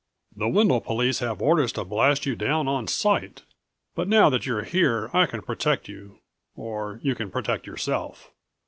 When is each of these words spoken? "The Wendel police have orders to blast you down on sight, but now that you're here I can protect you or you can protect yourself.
"The 0.35 0.47
Wendel 0.49 0.81
police 0.81 1.19
have 1.19 1.43
orders 1.43 1.71
to 1.73 1.83
blast 1.85 2.25
you 2.25 2.35
down 2.35 2.67
on 2.67 2.87
sight, 2.87 3.43
but 3.93 4.07
now 4.07 4.31
that 4.31 4.47
you're 4.47 4.63
here 4.63 5.11
I 5.13 5.27
can 5.27 5.43
protect 5.43 5.87
you 5.87 6.17
or 6.55 6.99
you 7.03 7.13
can 7.13 7.29
protect 7.29 7.67
yourself. 7.67 8.31